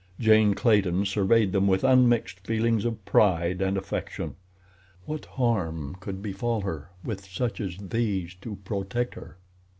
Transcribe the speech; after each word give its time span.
Jane 0.19 0.55
Clayton 0.55 1.05
surveyed 1.05 1.51
them 1.51 1.67
with 1.67 1.83
unmixed 1.83 2.39
feelings 2.39 2.85
of 2.85 3.05
pride 3.05 3.61
and 3.61 3.77
affection. 3.77 4.33
What 5.05 5.25
harm 5.27 5.95
could 5.99 6.23
befall 6.23 6.61
her 6.61 6.89
with 7.03 7.23
such 7.27 7.61
as 7.61 7.77
these 7.77 8.33
to 8.41 8.55
protect 8.65 9.13
her? 9.13 9.37